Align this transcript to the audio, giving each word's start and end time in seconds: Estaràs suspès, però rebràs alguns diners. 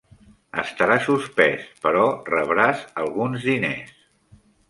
Estaràs 0.61 1.03
suspès, 1.09 1.67
però 1.83 2.07
rebràs 2.31 2.83
alguns 3.05 3.47
diners. 3.53 3.95